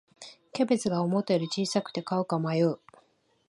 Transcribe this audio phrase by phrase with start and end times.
[0.51, 2.79] キャベツが思ったより小さくて買うか迷う